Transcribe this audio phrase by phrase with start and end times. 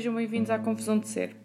[0.00, 1.36] sejam bem-vindos à Confusão de Ser.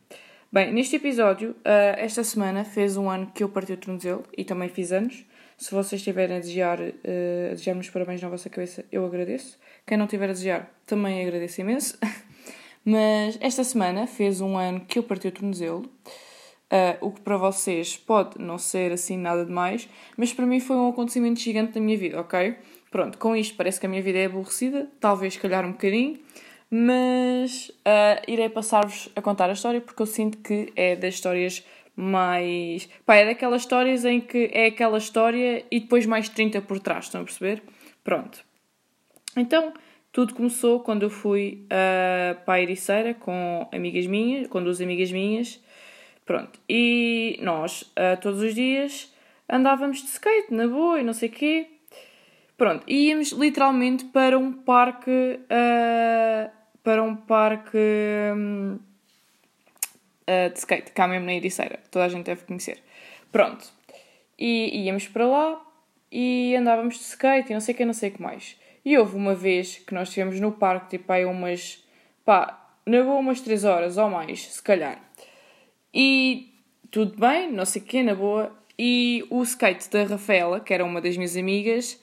[0.50, 4.46] Bem, neste episódio, uh, esta semana fez um ano que eu parti o tornozelo e
[4.46, 5.25] também fiz anos.
[5.57, 9.60] Se vocês estiverem a desejar, uh, a desejar os parabéns na vossa cabeça, eu agradeço.
[9.86, 11.97] Quem não tiver a desejar, também agradeço imenso.
[12.86, 15.82] Mas esta semana fez um ano que eu parti o tornozelo.
[16.71, 20.78] Uh, o que para vocês pode não ser assim nada demais, mas para mim foi
[20.78, 22.56] um acontecimento gigante da minha vida, ok?
[22.89, 26.18] Pronto, com isto parece que a minha vida é aborrecida, talvez calhar um bocadinho,
[26.69, 31.64] mas uh, irei passar-vos a contar a história porque eu sinto que é das histórias
[31.96, 32.89] mais.
[33.05, 37.05] Pá, é daquelas histórias em que é aquela história e depois mais 30 por trás,
[37.05, 37.64] estão a perceber?
[38.03, 38.44] Pronto.
[39.38, 39.73] Então,
[40.11, 45.11] tudo começou quando eu fui uh, para a Ericeira com amigas minhas, com duas amigas
[45.11, 45.61] minhas.
[46.25, 46.59] Pronto.
[46.69, 49.13] E nós, uh, todos os dias,
[49.49, 51.67] andávamos de skate, na boa e não sei o quê.
[52.58, 52.89] Pronto.
[52.89, 55.11] Íamos literalmente para um parque.
[55.11, 56.55] Uh,
[56.86, 57.78] para um parque.
[58.33, 58.80] Um,
[60.25, 61.80] uh, de skate, cá mesmo na Ericeira.
[61.89, 62.81] Toda a gente deve conhecer.
[63.31, 63.66] Pronto.
[64.38, 65.61] E íamos para lá
[66.11, 68.55] e andávamos de skate e não sei o que, não sei o que mais.
[68.86, 71.83] E houve uma vez que nós estivemos no parque, tipo aí umas.
[72.23, 75.02] pá, na boa umas 3 horas ou mais, se calhar.
[75.92, 76.53] E
[76.92, 78.55] tudo bem, não sei o que, na boa.
[78.77, 81.99] E o skate da Rafaela, que era uma das minhas amigas,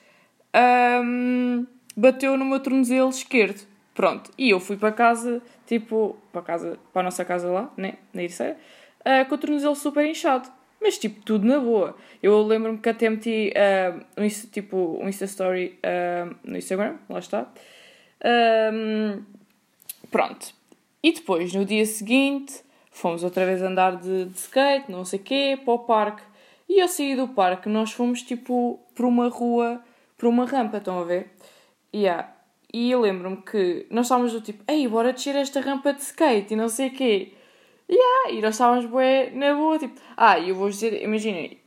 [1.05, 3.71] um, bateu no meu tornozelo esquerdo.
[3.94, 7.94] Pronto, e eu fui para casa, tipo, para casa, para a nossa casa lá, né,
[8.12, 8.56] na Ericeira,
[9.00, 10.48] uh, com o tornozelo super inchado.
[10.80, 11.94] Mas, tipo, tudo na boa.
[12.20, 17.18] Eu lembro-me que até meti uh, um, tipo, um Insta Story uh, no Instagram, lá
[17.20, 17.46] está.
[18.72, 19.22] Um,
[20.10, 20.52] pronto.
[21.02, 25.22] E depois, no dia seguinte, fomos outra vez andar de, de skate, não sei o
[25.22, 26.22] quê, para o parque.
[26.68, 29.80] E ao sair do parque, nós fomos, tipo, por uma rua,
[30.18, 31.30] por uma rampa, estão a ver?
[31.94, 32.31] Yeah.
[32.72, 36.55] E eu lembro-me que nós estávamos do tipo, ei, bora descer esta rampa de skate
[36.55, 37.33] e não sei o quê.
[37.90, 41.58] Yeah, e nós estávamos bué na boa, tipo, ah, e eu vou dizer, imaginem,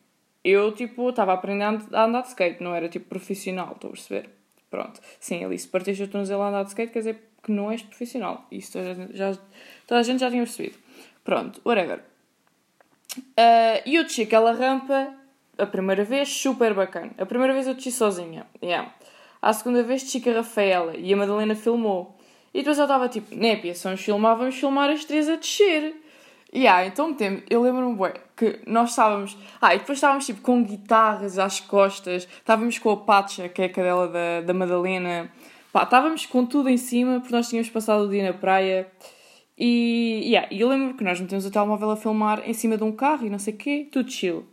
[0.44, 4.29] eu tipo estava aprendendo a andar de skate, não era tipo profissional, estou a perceber?
[4.71, 7.71] Pronto, sim, ali se partiste o tornozelo a andar de skate, quer dizer que não
[7.71, 9.38] és profissional, isso toda já,
[9.85, 10.77] toda a gente já tinha percebido.
[11.23, 11.99] Pronto, whatever.
[13.17, 15.13] Uh, e eu desci aquela rampa
[15.57, 17.11] a primeira vez, super bacana.
[17.17, 18.94] A primeira vez eu desci sozinha, yeah.
[19.45, 22.17] À segunda vez desci com a Rafaela e a Madalena filmou.
[22.51, 26.01] E depois eu estava tipo, népia, se vamos filmar, vamos filmar as três a descer.
[26.51, 27.16] E yeah, então
[27.47, 29.38] eu lembro-me bem que nós estávamos.
[29.61, 33.66] Ah, e depois estávamos tipo com guitarras às costas, estávamos com a Pacha, que é
[33.66, 35.31] a cadela da, da Madalena.
[35.72, 38.88] Pá, estávamos com tudo em cima porque nós tínhamos passado o dia na praia.
[39.56, 42.91] E, yeah, eu lembro que nós metemos o telemóvel a filmar em cima de um
[42.91, 44.44] carro e não sei o quê, tudo chill.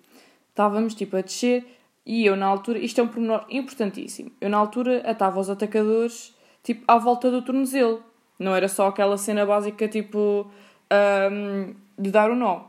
[0.50, 1.64] Estávamos tipo a descer
[2.04, 4.32] e eu, na altura, isto é um pormenor importantíssimo.
[4.40, 8.02] Eu, na altura, atava os atacadores, tipo, à volta do tornozelo.
[8.38, 10.50] Não era só aquela cena básica, tipo,
[11.30, 12.64] um, de dar o um nó.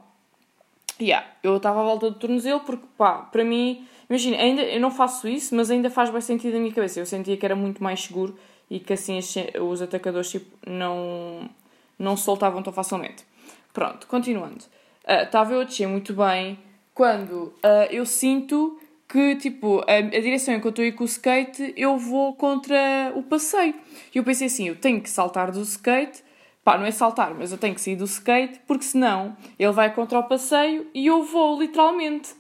[1.02, 4.92] Yeah, eu estava à volta do tornozelo porque, pá, para mim, imagina, ainda, eu não
[4.92, 7.00] faço isso, mas ainda faz bem sentido na minha cabeça.
[7.00, 8.38] Eu sentia que era muito mais seguro
[8.70, 9.20] e que assim
[9.60, 11.50] os atacadores, tipo, não,
[11.98, 13.26] não soltavam tão facilmente.
[13.74, 14.64] Pronto, continuando.
[15.08, 16.60] Estava uh, eu a descer muito bem
[16.94, 18.80] quando uh, eu sinto
[19.14, 22.00] que, tipo, a, a direção em que eu estou a ir com o skate, eu
[22.00, 23.76] vou contra o passeio.
[24.14, 26.24] E eu pensei assim, eu tenho que saltar do skate,
[26.64, 29.94] pá, não é saltar, mas eu tenho que sair do skate, porque senão ele vai
[29.94, 32.32] contra o passeio e eu vou, literalmente.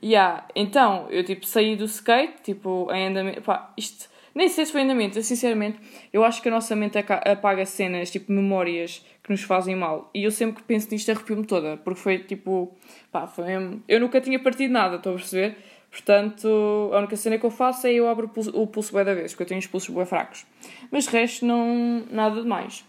[0.00, 0.46] Yeah.
[0.54, 4.08] Então, eu, tipo, saí do skate, tipo, em andamento, pá, isto...
[4.32, 5.80] Nem sei se foi andamento, eu sinceramente,
[6.12, 10.08] eu acho que a nossa mente apaga cenas, tipo, memórias que nos fazem mal.
[10.14, 12.72] E eu sempre que penso nisto arrepio-me toda, porque foi tipo,
[13.10, 13.82] pá, foi mesmo...
[13.88, 15.56] Eu nunca tinha partido nada, estou a perceber?
[15.90, 19.04] Portanto, a única cena que eu faço é eu abro o pulso, o pulso bué
[19.04, 20.46] da vez, porque eu tenho os pulsos bem fracos.
[20.90, 22.84] Mas de resto, não, nada demais.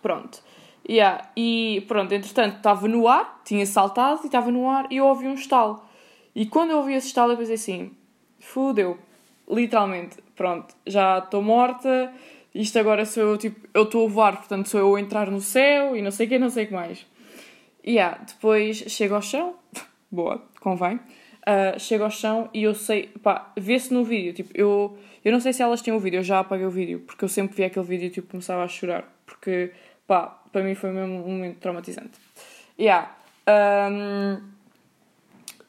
[0.00, 0.42] Pronto.
[0.88, 1.30] Yeah.
[1.36, 5.26] E pronto, entretanto, estava no ar, tinha saltado e estava no ar e eu ouvi
[5.26, 5.82] um estalo.
[6.34, 7.90] E quando eu ouvi esse estalo, eu pensei assim:
[8.38, 8.98] fudeu.
[9.48, 12.12] Literalmente, pronto, já estou morta.
[12.54, 15.40] Isto agora sou eu, tipo, eu estou a voar, portanto sou eu a entrar no
[15.40, 17.06] céu e não sei o que, não sei o que mais.
[17.84, 19.54] E yeah, depois chego ao chão,
[20.10, 20.98] boa, convém
[21.46, 25.52] uh, ao chão e eu sei, pá, vê-se no vídeo, tipo, eu, eu não sei
[25.52, 27.86] se elas têm o vídeo, eu já apaguei o vídeo, porque eu sempre vi aquele
[27.86, 29.72] vídeo e tipo, começava a chorar, porque,
[30.06, 32.18] pá, para mim foi mesmo um momento traumatizante.
[32.78, 33.14] Yeah.
[33.48, 34.34] Um,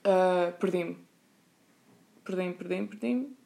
[0.06, 0.98] uh, perdi-me.
[2.24, 3.42] Perdi-me, perdi-me, perdi-me.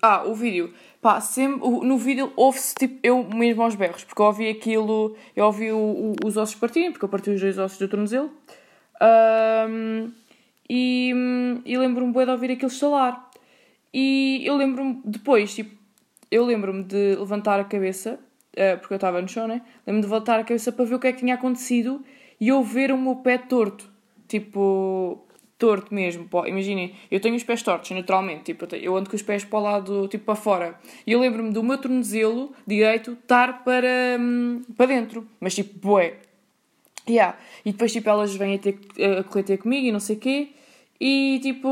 [0.00, 0.72] Ah, o vídeo.
[1.00, 5.44] Pá, sempre, no vídeo ouve-se tipo eu mesmo aos berros, porque eu ouvi aquilo, eu
[5.44, 8.30] ouvi o, o, os ossos partirem, porque eu parti os dois ossos do tornozelo.
[9.00, 10.12] Um,
[10.68, 11.12] e,
[11.64, 13.30] e lembro-me bem de ouvir aquilo estalar.
[13.92, 15.74] E eu lembro-me depois, tipo,
[16.30, 18.18] eu lembro-me de levantar a cabeça
[18.52, 19.62] uh, porque eu estava no chão, né?
[19.86, 22.04] Lembro-me de voltar a cabeça para ver o que é que tinha acontecido
[22.40, 23.88] e eu ver o meu pé torto.
[24.26, 25.24] Tipo,
[25.58, 26.28] torto mesmo.
[26.46, 28.44] Imaginem, eu tenho os pés tortos, naturalmente.
[28.44, 30.80] Tipo, eu ando com os pés para o lado, tipo, para fora.
[31.06, 35.26] E eu lembro-me do meu tornozelo direito estar para, hum, para dentro.
[35.40, 36.18] Mas, tipo, bué.
[37.08, 37.38] Yeah.
[37.64, 38.78] E depois, tipo, elas vêm a, ter,
[39.18, 40.48] a correr ter comigo e não sei o quê.
[41.00, 41.68] E, tipo,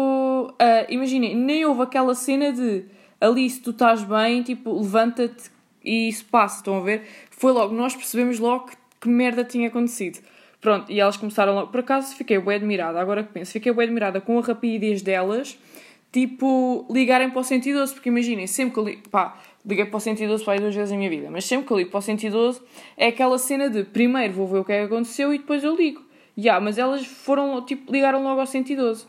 [0.53, 2.85] uh, imaginem, nem houve aquela cena de
[3.21, 5.51] ali, se tu estás bem, tipo, levanta-te
[5.85, 6.59] e isso passa.
[6.59, 7.03] Estão a ver?
[7.31, 10.21] Foi logo, nós percebemos logo que, que merda tinha acontecido.
[10.61, 11.71] Pronto, e elas começaram logo.
[11.71, 15.59] Por acaso fiquei bem admirada, agora que penso, fiquei bem admirada com a rapidez delas,
[16.13, 20.01] tipo, ligarem para o 112, porque imaginem, sempre que eu li, pá, liguei para o
[20.01, 22.03] 112 para aí duas vezes na minha vida, mas sempre que eu ligo para o
[22.03, 22.61] 112
[22.97, 25.77] é aquela cena de primeiro vou ver o que é que aconteceu e depois eu
[25.77, 26.05] ligo.
[26.37, 29.07] Já, yeah, mas elas foram, tipo, ligaram logo ao 112.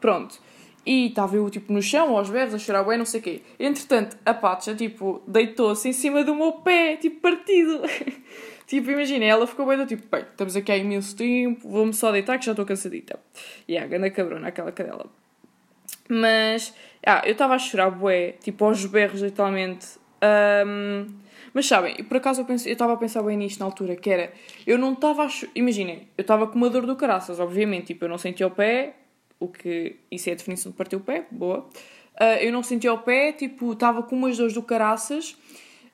[0.00, 0.40] Pronto.
[0.86, 3.42] E estava eu, tipo, no chão, aos berros, a chorar bem, não sei o quê.
[3.58, 7.82] Entretanto, a Patcha, tipo, deitou-se em cima do meu pé, tipo, partido.
[8.68, 12.12] Tipo, imagina, ela ficou bem do tipo, bem, estamos aqui há imenso tempo, vou-me só
[12.12, 13.18] deitar que já estou cansadita.
[13.66, 15.06] E a cabrona, aquela cadela.
[16.06, 16.74] Mas,
[17.06, 19.86] ah, eu estava a chorar, bué, tipo, aos berros, literalmente.
[20.66, 21.06] Um,
[21.54, 24.32] mas sabem, por acaso eu estava a pensar bem nisto na altura, que era,
[24.66, 25.28] eu não estava a...
[25.54, 28.94] Imaginem, eu estava com uma dor do caraças, obviamente, tipo, eu não sentia o pé,
[29.38, 29.96] o que...
[30.10, 31.68] Isso é a definição de partir o pé, boa.
[32.20, 35.36] Uh, eu não sentia o pé, tipo, estava com umas dores do caraças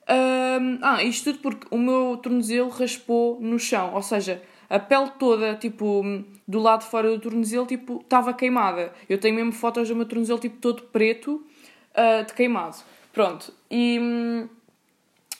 [0.07, 5.11] um, ah, isto tudo porque o meu tornozelo raspou no chão, ou seja, a pele
[5.17, 6.03] toda, tipo,
[6.47, 8.93] do lado de fora do tornozelo, tipo, estava queimada.
[9.09, 11.43] Eu tenho mesmo fotos do meu tornozelo, tipo, todo preto,
[11.93, 12.77] uh, de queimado.
[13.11, 13.51] Pronto.
[13.69, 14.47] E,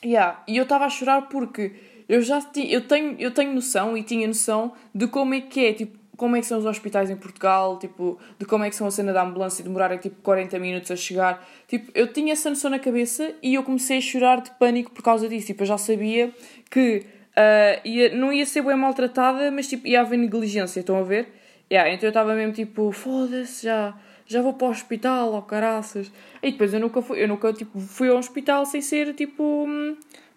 [0.04, 0.44] yeah.
[0.48, 1.74] e eu estava a chorar porque
[2.08, 5.74] eu já eu tenho, eu tenho noção e tinha noção de como é que é,
[5.74, 8.88] tipo, como é que são os hospitais em Portugal, tipo, de como é que são
[8.88, 11.46] a cena da ambulância e demorarem tipo 40 minutos a chegar.
[11.68, 15.04] Tipo, eu tinha essa noção na cabeça e eu comecei a chorar de pânico por
[15.04, 15.48] causa disso.
[15.48, 16.34] Tipo, eu já sabia
[16.70, 21.04] que uh, ia, não ia ser bem maltratada, mas tipo, ia haver negligência, estão a
[21.04, 21.28] ver?
[21.72, 23.96] Yeah, então eu estava mesmo tipo, foda-se, já,
[24.28, 26.12] já vou para o hospital, ó oh, caraças.
[26.42, 29.68] E depois eu nunca fui, eu nunca tipo, fui ao hospital sem ser tipo,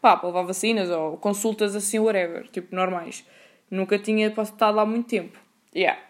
[0.01, 3.25] pá, para levar vacinas ou consultas assim, whatever, tipo, normais.
[3.71, 5.48] Nunca tinha estado lá muito tempo.
[5.79, 6.01] Yeah.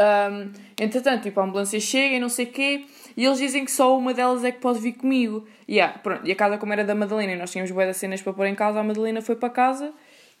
[0.00, 0.50] Um,
[0.80, 2.86] entretanto, tipo, a ambulância chega e não sei o quê,
[3.16, 5.46] e eles dizem que só uma delas é que pode vir comigo.
[5.68, 6.26] Yeah, pronto.
[6.26, 8.54] E a casa, como era da Madalena, e nós tínhamos boas cenas para pôr em
[8.56, 9.92] casa, a Madalena foi para casa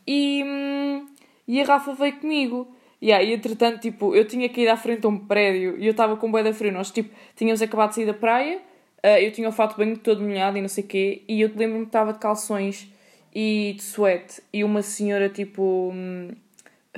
[0.06, 1.06] e, hum,
[1.46, 2.74] e a Rafa veio comigo.
[3.00, 6.16] Yeah, e entretanto, tipo, eu tinha ir à frente a um prédio e eu estava
[6.16, 6.72] com boa da frio.
[6.72, 8.58] Nós, tipo, tínhamos acabado de sair da praia,
[9.04, 11.40] uh, eu tinha o fato de banho todo molhado e não sei o quê, e
[11.40, 12.88] eu lembro-me que estava de calções
[13.34, 15.92] e de suéte, e uma senhora, tipo.
[15.94, 16.30] Hum,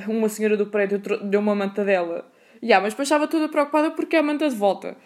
[0.09, 2.31] uma senhora do prédio deu uma manta dela.
[2.63, 4.97] Yeah, mas depois estava toda preocupada porque é a manta de volta.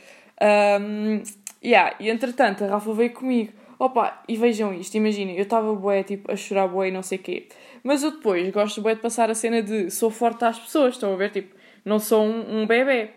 [0.81, 1.23] Um,
[1.65, 3.53] yeah, e entretanto, a Rafa veio comigo.
[3.79, 7.19] Opa, e vejam isto, imaginem, eu estava bué, tipo, a chorar bué e não sei
[7.19, 7.49] o quê.
[7.83, 11.13] Mas eu depois gosto bué de passar a cena de sou forte às pessoas, estão
[11.13, 11.31] a ver?
[11.31, 11.55] Tipo,
[11.85, 13.11] não sou um, um bebê.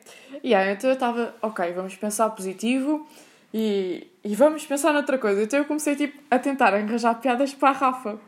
[0.43, 3.07] E yeah, então eu estava, ok, vamos pensar positivo
[3.53, 5.43] e, e vamos pensar noutra coisa.
[5.43, 8.19] Então eu comecei, tipo, a tentar arranjar piadas para a Rafa.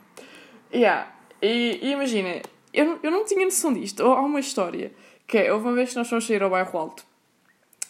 [0.74, 1.12] Yeah.
[1.42, 2.42] E, e imaginem,
[2.74, 4.04] eu, eu não tinha noção disto.
[4.04, 4.92] Há uma história
[5.28, 7.06] que é, houve uma vez que nós fomos sair ao bairro alto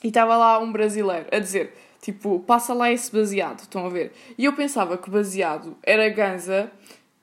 [0.03, 4.11] e estava lá um brasileiro a dizer, tipo, passa lá esse baseado, estão a ver?
[4.37, 6.71] E eu pensava que baseado era ganza.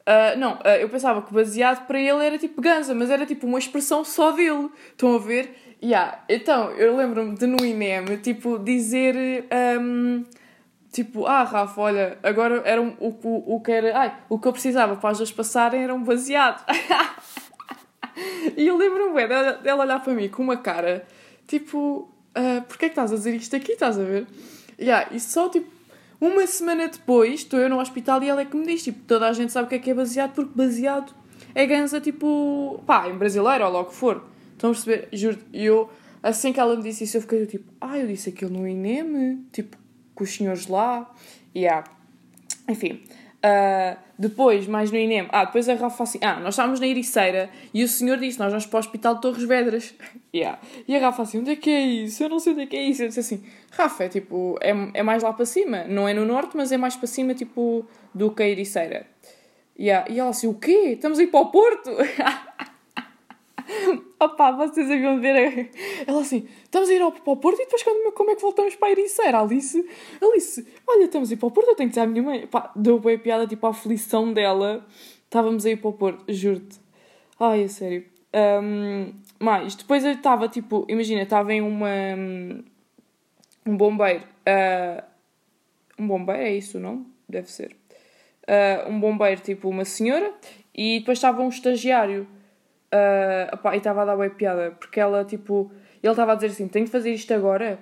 [0.01, 3.47] Uh, não, uh, eu pensava que baseado para ele era tipo ganza, mas era tipo
[3.47, 5.55] uma expressão só dele, estão a ver?
[5.83, 6.25] Yeah.
[6.29, 9.47] Então, eu lembro-me de no INEM, tipo, dizer.
[9.81, 10.25] Um,
[10.91, 13.97] tipo, ah, Rafa, olha, agora era um, o, o, o que era.
[13.97, 16.65] Ai, o que eu precisava para as duas passarem era um baseado.
[18.57, 21.07] E eu lembro-me dela, dela olhar para mim com uma cara
[21.49, 23.73] tipo, uh, porquê é que estás a dizer isto aqui?
[23.73, 24.27] Estás a ver?
[24.79, 25.69] Yeah, e só tipo,
[26.21, 29.29] uma semana depois, estou eu no hospital e ela é que me diz, tipo, toda
[29.29, 31.13] a gente sabe o que é que é baseado, porque baseado
[31.55, 34.25] é ganza, tipo, pá, em brasileiro ou logo for.
[34.53, 35.09] Estão a perceber?
[35.13, 35.91] Juro, e eu,
[36.23, 39.47] assim que ela me disse isso, eu fiquei tipo, ah, eu disse aquilo no INEM,
[39.53, 39.77] tipo,
[40.15, 41.13] com os senhores lá,
[41.55, 41.85] e yeah.
[42.69, 43.03] enfim.
[43.39, 47.49] Uh, depois, mais no INEM, ah, depois a Rafa assim, ah, nós estávamos na Ericeira
[47.73, 49.95] e o senhor disse, nós vamos para o Hospital de Torres Vedras.
[50.35, 50.59] yeah.
[50.89, 52.25] E a Rafa assim, onde é que é isso?
[52.25, 53.03] Eu não sei onde é que é isso.
[53.03, 55.85] Eu disse assim, Rafa, é tipo, é, é mais lá para cima.
[55.85, 59.07] Não é no norte, mas é mais para cima, tipo, do que a Ericeira.
[59.79, 60.11] Yeah.
[60.11, 60.95] E ela assim, o quê?
[60.95, 61.91] Estamos a ir para o Porto?
[64.21, 65.71] Opa, vocês haviam ver.
[66.07, 68.43] Ela assim, estamos a ir ao, para o Porto e depois quando, como é que
[68.43, 69.41] voltamos para a Ericeira?
[69.41, 69.89] Alice,
[70.23, 72.47] Alice, olha, estamos a ir para o Porto, eu tenho que dizer à minha mãe.
[72.47, 74.87] Pá, deu bem a piada, tipo, a aflição dela.
[75.25, 76.81] Estávamos a ir para o Porto, juro-te.
[77.39, 78.05] Ai, é sério.
[78.35, 81.89] Um, mais, depois eu estava, tipo, imagina, estava em uma.
[83.67, 84.25] Um bombeiro.
[84.47, 85.03] Uh,
[85.99, 87.07] um bombeiro, é isso o nome?
[87.29, 87.77] Deve ser.
[88.49, 90.33] uh, um bombeiro, tipo uma senhora,
[90.75, 92.27] e depois estava um estagiário.
[92.93, 95.71] Uh, e estava a dar bem piada, porque ela, tipo,
[96.03, 97.79] ele estava a dizer assim: tenho de fazer isto agora,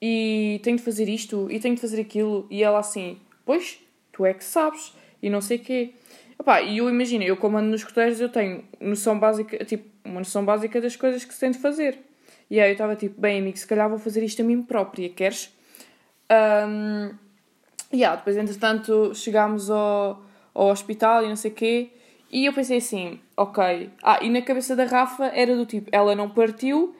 [0.00, 3.80] e tenho de fazer isto, e tenho de fazer aquilo, e ela assim: pois,
[4.12, 5.94] tu é que sabes, e não sei o quê.
[6.66, 10.44] E eu imagino, eu como ando nos coteiros, eu tenho noção básica, tipo, uma noção
[10.44, 11.98] básica das coisas que se tem de fazer.
[12.50, 15.08] E aí eu estava tipo, bem amigo, se calhar vou fazer isto a mim própria,
[15.08, 15.50] queres?
[16.30, 17.14] Um,
[17.92, 21.90] e yeah, depois entretanto chegámos ao, ao hospital e não sei o quê,
[22.34, 23.90] e eu pensei assim, ok.
[24.02, 26.92] Ah, e na cabeça da Rafa era do tipo, ela não partiu,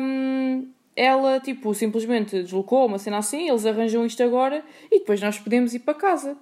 [0.00, 5.38] um, ela tipo simplesmente deslocou uma cena assim, eles arranjam isto agora e depois nós
[5.38, 6.34] podemos ir para casa.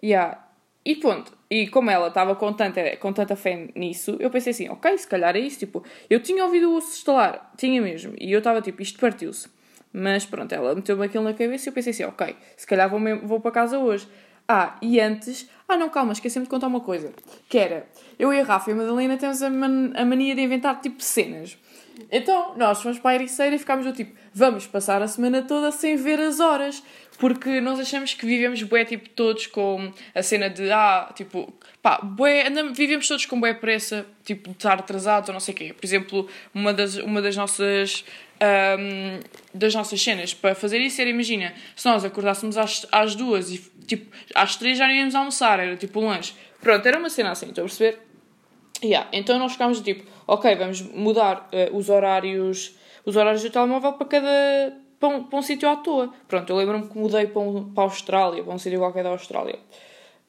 [0.00, 0.40] Yeah.
[0.84, 4.68] E pronto, e como ela estava com tanta, com tanta fé nisso, eu pensei assim,
[4.68, 8.30] ok, se calhar é isso, tipo, eu tinha ouvido o osso estalar, tinha mesmo, e
[8.30, 9.48] eu estava tipo, isto partiu-se.
[9.92, 13.00] Mas pronto, ela meteu-me aquilo na cabeça e eu pensei assim, ok, se calhar vou,
[13.24, 14.06] vou para casa hoje.
[14.54, 17.10] Ah, e antes, ah não, calma, esqueci-me de contar uma coisa,
[17.48, 17.86] que era,
[18.18, 21.02] eu e a Rafa e a Madalena temos a, man, a mania de inventar tipo
[21.02, 21.56] cenas.
[22.10, 25.72] Então, nós fomos para a Ericeira e ficámos do tipo, vamos passar a semana toda
[25.72, 26.82] sem ver as horas
[27.18, 31.98] porque nós achamos que vivemos bué, tipo, todos com a cena de, ah, tipo, pá,
[32.02, 35.56] bué, andamos, vivemos todos com bué pressa, tipo, de estar atrasados ou não sei o
[35.56, 35.72] quê.
[35.72, 38.04] Por exemplo, uma das, uma das nossas...
[38.42, 39.20] Um,
[39.54, 43.70] das nossas cenas para fazer isso era, imagina, se nós acordássemos às, às duas e
[43.86, 46.34] tipo, às três já íamos almoçar, era tipo um lanche.
[46.60, 48.00] Pronto, era uma cena assim, estou a perceber?
[48.82, 49.08] Yeah.
[49.12, 54.06] Então nós ficámos tipo, ok, vamos mudar uh, os horários os horários do telemóvel para
[54.06, 56.12] cada para um, para um sítio à toa.
[56.28, 59.10] Pronto, eu lembro-me que mudei para, um, para a Austrália, para um sítio qualquer da
[59.10, 59.58] Austrália.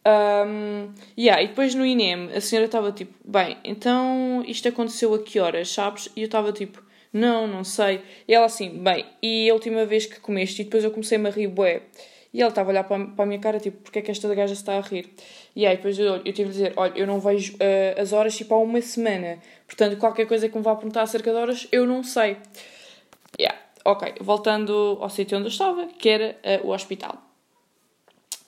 [0.06, 5.20] Um, yeah, e depois no INEM a senhora estava tipo, bem, então isto aconteceu a
[5.20, 6.10] que horas, sabes?
[6.16, 6.84] E eu estava tipo,
[7.14, 8.02] não, não sei.
[8.28, 10.62] E ela assim, bem, e a última vez que comeste?
[10.62, 11.84] E depois eu comecei-me a rir, bué.
[12.34, 14.34] E ela estava a olhar para, para a minha cara, tipo, porque é que esta
[14.34, 15.14] gaja está a rir?
[15.56, 18.36] E aí depois eu, eu tive de dizer, olha, eu não vejo uh, as horas
[18.36, 19.38] tipo há uma semana.
[19.68, 22.38] Portanto, qualquer coisa que me vá perguntar acerca de horas, eu não sei.
[23.40, 27.22] Yeah ok, voltando ao sítio onde eu estava, que era uh, o hospital.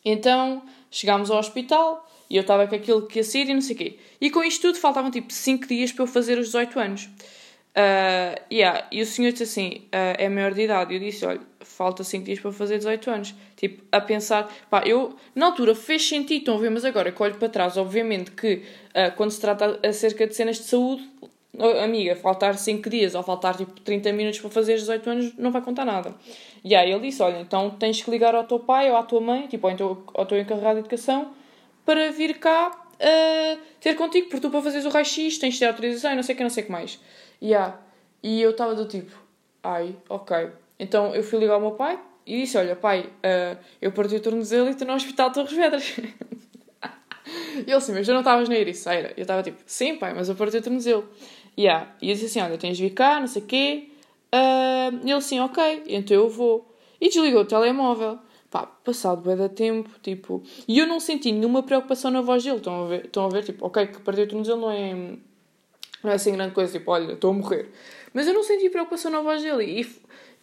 [0.04, 3.76] Então, chegámos ao hospital e eu estava com aquilo que ia ser e não sei
[3.76, 4.00] o quê.
[4.22, 7.10] E com isto tudo faltavam tipo 5 dias para eu fazer os 18 anos.
[7.76, 8.88] Uh, yeah.
[8.90, 10.94] E o senhor disse assim: uh, é maior de idade.
[10.94, 13.36] Eu disse: olha, falta 5 dias para fazer 18 anos.
[13.58, 17.22] Tipo, a pensar, pá, eu na altura fez sentido, estão a ver, mas agora que
[17.22, 21.04] olho para trás, obviamente que uh, quando se trata acerca de cenas de saúde,
[21.58, 25.52] Oh, amiga, faltar 5 dias ou faltar tipo 30 minutos para fazer 18 anos não
[25.54, 26.14] vai contar nada.
[26.62, 29.22] E aí ele disse: Olha, então tens que ligar ao teu pai ou à tua
[29.22, 31.32] mãe, tipo, ou então ao teu encarregado de educação,
[31.86, 32.86] para vir cá
[33.80, 36.34] ter contigo, porque tu para fazeres o raio-x tens de ter autorização e não sei
[36.34, 37.00] o que, não sei o que mais.
[37.42, 37.80] Yeah.
[38.24, 39.16] E eu estava do tipo:
[39.64, 40.50] Ai, ok.
[40.80, 44.20] Então eu fui ligar ao meu pai e disse: Olha, pai, uh, eu parti o
[44.20, 45.98] tornozelo e estou no hospital de Torres Vedras.
[47.58, 49.14] e ele assim: Mas já não estavas na Ericeira?
[49.16, 51.08] Eu estava tipo: Sim, pai, mas eu parti o tornozelo.
[51.58, 51.96] Yeah.
[52.02, 53.90] E eu disse assim: olha, tens de vir cá, não sei o quê.
[54.34, 56.70] Uh, e ele assim: ok, então eu vou.
[57.00, 58.20] E desligou o telemóvel.
[58.50, 60.42] Pá, passado bem da tempo, tipo.
[60.68, 62.58] E eu não senti nenhuma preocupação na voz dele.
[62.58, 65.18] Estão a ver, estão a ver tipo, ok, que partiu o tornozelo não é.
[66.06, 67.70] Não é assim grande coisa, tipo, olha, estou a morrer.
[68.14, 69.82] Mas eu não senti preocupação na voz dele.
[69.82, 69.86] E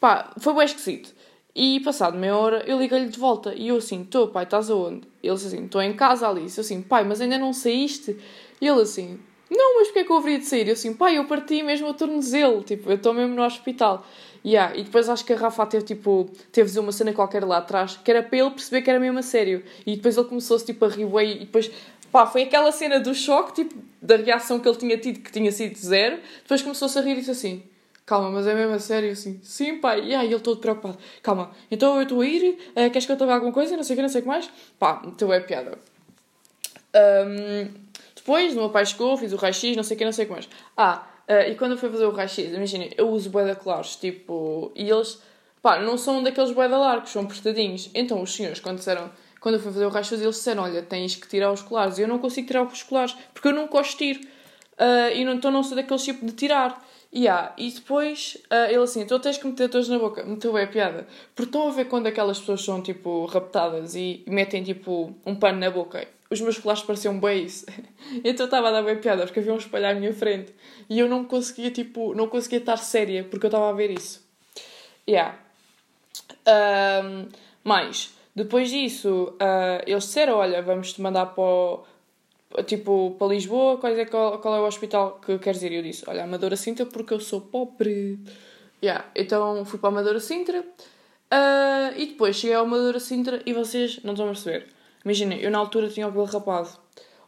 [0.00, 1.14] pá, foi bem esquisito.
[1.54, 3.54] E passado meia hora eu liguei-lhe de volta.
[3.54, 5.06] E eu assim: estou, pai, estás aonde?
[5.22, 6.58] Ele assim: estou em casa, Alice.
[6.58, 8.18] Eu assim: pai, mas ainda não saíste?
[8.60, 9.18] E ele assim:
[9.54, 10.66] não, mas porquê é que eu haveria de sair?
[10.66, 14.06] Eu assim, pai, eu parti mesmo o tornozelo, tipo, eu estou mesmo no hospital.
[14.44, 14.74] Yeah.
[14.74, 18.10] E depois acho que a Rafa teve, tipo, teve uma cena qualquer lá atrás, que
[18.10, 19.62] era para ele perceber que era mesmo a sério.
[19.86, 21.70] E depois ele começou-se, tipo, a rir e depois,
[22.12, 25.50] pá, foi aquela cena do choque, tipo, da reação que ele tinha tido, que tinha
[25.50, 26.20] sido zero.
[26.42, 27.62] Depois começou-se a rir e disse assim,
[28.04, 30.04] calma, mas é mesmo a sério, assim, sim, pai.
[30.04, 33.16] E aí ele todo preocupado, calma, então eu estou a ir, uh, queres que eu
[33.16, 34.50] te alguma coisa, não sei o que, não sei o que mais?
[34.78, 35.78] Pá, então é piada.
[36.94, 37.72] Um,
[38.14, 40.28] depois, o meu pai chegou, fiz o raio-x, não sei o que, não sei o
[40.28, 40.48] que mais.
[40.76, 44.70] Ah, uh, e quando eu fui fazer o raio-x, imagina, eu uso boeda claros, tipo,
[44.76, 45.18] e eles,
[45.62, 47.90] pá, não são daqueles boeda largos, são apertadinhos.
[47.94, 49.10] Então os senhores, quando disseram,
[49.42, 51.98] quando eu fui fazer o raio-x, eles disseram, olha, tens que tirar os colares.
[51.98, 54.20] E eu não consigo tirar os colares, porque eu não gosto de tiro.
[54.74, 56.80] Uh, e não, então não sou daqueles tipo de tirar.
[57.14, 57.52] Yeah.
[57.58, 60.24] E depois uh, ele assim, tu tens que meter todos na boca.
[60.24, 61.08] Meteu bem a piada.
[61.34, 65.58] Porque estão a ver quando aquelas pessoas são tipo raptadas e metem tipo um pano
[65.58, 67.66] na boca os meus colares pareciam bem isso.
[68.24, 70.54] então estava a dar bem piada porque havia um espelho à minha frente
[70.88, 74.26] e eu não conseguia, tipo, não conseguia estar séria porque eu estava a ver isso.
[75.06, 75.38] Yeah.
[76.46, 77.28] Um,
[77.62, 81.84] mais, depois disso, uh, eles disseram: Olha, vamos te mandar para, o,
[82.66, 85.72] tipo, para Lisboa, qual é, qual, qual é o hospital que queres ir?
[85.72, 88.18] E eu disse: Olha, Amadora Sintra, porque eu sou pobre.
[88.82, 89.04] Yeah.
[89.14, 94.12] Então fui para Amadora Sintra uh, e depois cheguei ao Amadora Sintra e vocês não
[94.12, 94.66] estão a perceber
[95.04, 96.68] imagina, eu na altura tinha o cabelo rapado.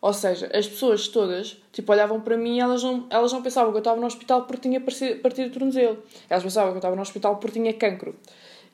[0.00, 3.73] Ou seja, as pessoas todas, tipo, olhavam para mim e elas não, elas não pensavam
[3.73, 6.02] que eu estava no hospital porque tinha partido o tornozelo.
[6.28, 8.14] Elas pensavam que eu estava no hospital porque tinha cancro.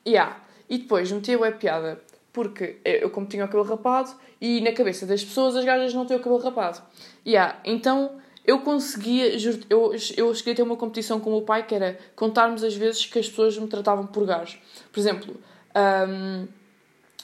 [0.05, 0.41] Yeah.
[0.69, 2.01] E depois meteu a piada
[2.33, 6.05] porque eu, como tinha o cabelo rapado, e na cabeça das pessoas as gajas não
[6.05, 6.81] têm o cabelo rapado.
[7.25, 7.59] Yeah.
[7.65, 9.35] Então eu conseguia,
[9.69, 12.75] eu, eu cheguei a ter uma competição com o meu pai que era contarmos as
[12.75, 14.57] vezes que as pessoas me tratavam por gás.
[14.91, 15.35] Por exemplo,
[15.75, 16.47] um,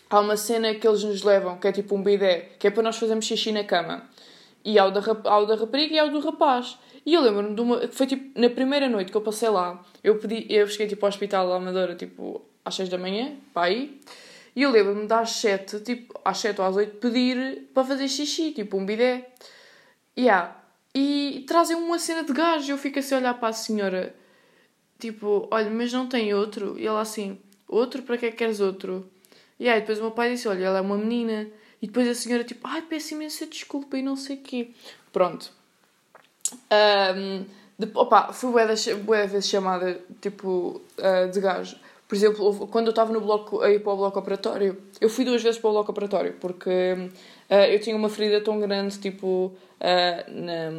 [0.10, 2.84] há uma cena que eles nos levam, que é tipo um bidé, que é para
[2.84, 4.04] nós fazermos xixi na cama.
[4.64, 6.78] E há o da, há o da rapariga e há o do rapaz.
[7.06, 7.88] E eu lembro-me de uma.
[7.88, 11.10] Foi tipo, na primeira noite que eu passei lá, eu pedi, eu cheguei tipo ao
[11.10, 14.00] hospital da Amadora, tipo, às 6 da manhã, para aí.
[14.58, 18.52] E eu lembro-me às 7, tipo, às 7 ou às 8, pedir para fazer xixi,
[18.54, 19.30] tipo, um bidé.
[20.18, 20.60] Yeah.
[20.96, 24.16] E trazem uma cena de gás e eu fico assim a olhar para a senhora,
[24.98, 26.76] tipo, olha, mas não tem outro?
[26.80, 28.02] E ela assim, outro?
[28.02, 29.08] Para que é que queres outro?
[29.60, 31.48] E aí depois o meu pai disse, olha, ela é uma menina.
[31.80, 34.72] E depois a senhora, tipo, ai, peço imensa desculpa e não sei o quê.
[35.14, 35.52] Pronto.
[36.52, 37.46] Um,
[37.78, 38.66] de, opa, fui bué,
[39.04, 41.78] bué vezes chamada, tipo, uh, de gajo.
[42.08, 45.26] Por exemplo, quando eu estava no bloco, a ir para o bloco operatório, eu fui
[45.26, 46.70] duas vezes para o bloco operatório, porque
[47.50, 50.72] uh, eu tinha uma ferida tão grande, tipo, uh, na,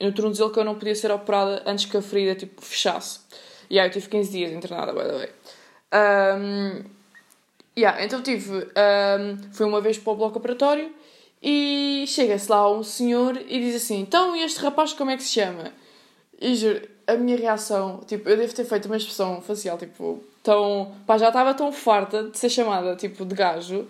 [0.00, 3.20] no tornozelo que eu não podia ser operada antes que a ferida, tipo, fechasse.
[3.68, 5.28] E aí eu tive 15 dias internada, by the way.
[5.92, 6.84] Um,
[7.76, 10.92] yeah, então tive, um, fui uma vez para o bloco operatório
[11.42, 15.30] e chega-se lá um senhor e diz assim, então, este rapaz como é que se
[15.30, 15.72] chama?
[16.40, 20.94] E juro, a minha reação, tipo, eu devo ter feito uma expressão facial, tipo, tão.
[21.06, 23.86] pá, já estava tão farta de ser chamada, tipo, de gajo.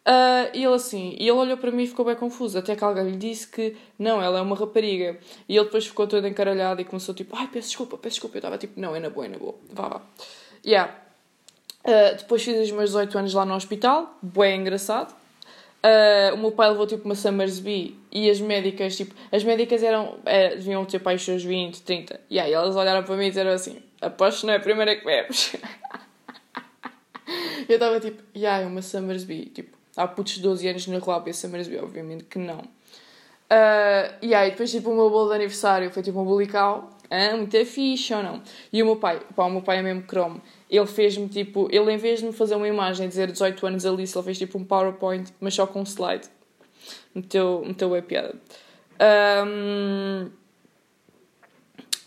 [0.00, 2.82] Uh, e ele assim, e ele olhou para mim e ficou bem confuso, até que
[2.82, 5.18] alguém lhe disse que não, ela é uma rapariga.
[5.48, 8.36] E ele depois ficou todo encaralhado e começou tipo, ai, peço desculpa, peço desculpa.
[8.36, 10.02] Eu estava tipo, não, é na boa, é na boa, vá, vá.
[10.64, 10.94] Yeah.
[11.84, 15.14] Uh, depois fiz os meus 18 anos lá no hospital, bem engraçado.
[15.82, 20.18] Uh, o meu pai levou tipo uma Summersby e as médicas, tipo, as médicas eram,
[20.26, 22.20] é, deviam ter pai os seus 20, 30.
[22.28, 25.04] E aí elas olharam para mim e disseram assim: Aposto não é a primeira que
[25.04, 25.56] bebes.
[27.68, 29.46] eu estava tipo, yeah, é uma Summersby.
[29.46, 32.58] Tipo, há putos de 12 anos na rua a Summersby, obviamente que não.
[32.58, 37.36] Uh, e aí depois tipo o meu bolo de aniversário foi tipo um bolical, ah,
[37.36, 38.42] muito fixe ou não?
[38.72, 41.92] E o meu pai, pá, o meu pai é mesmo cromo ele fez-me tipo, ele
[41.92, 44.64] em vez de me fazer uma imagem dizer 18 anos Alice, ele fez tipo um
[44.64, 46.28] PowerPoint, mas só com um slide.
[47.12, 48.34] Meteu, meteu a piada.
[49.46, 50.30] Um,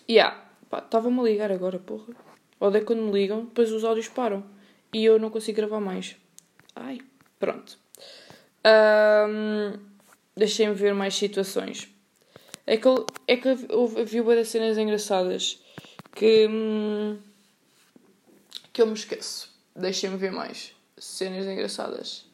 [0.09, 2.13] yeah, estava-me a ligar agora, porra.
[2.57, 4.43] Odeio quando me ligam, depois os áudios param
[4.93, 6.15] e eu não consigo gravar mais.
[6.75, 6.99] Ai,
[7.39, 7.77] pronto.
[8.65, 9.93] Um,
[10.35, 11.87] Deixem-me ver mais situações.
[12.65, 13.53] É que, eu, é que
[14.05, 15.59] vi uma das cenas engraçadas
[16.15, 16.47] que.
[16.47, 17.17] Hum,
[18.71, 19.53] que eu me esqueço.
[19.75, 22.25] Deixem-me ver mais cenas engraçadas.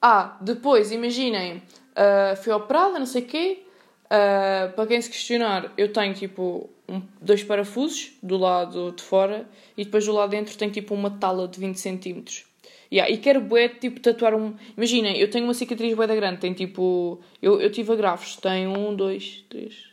[0.00, 3.66] Ah, depois, imaginem, uh, fui operada, não sei o quê.
[4.06, 9.48] Uh, para quem se questionar, eu tenho tipo um, dois parafusos do lado de fora
[9.76, 12.50] e depois do lado dentro tenho tipo uma tala de 20 cm.
[12.92, 14.56] Yeah, e quero bué, tipo, tatuar um...
[14.76, 17.20] Imaginem, eu tenho uma cicatriz bué da grande, tem tipo...
[17.40, 19.84] Eu, eu tive agrafos, tem um, dois, três...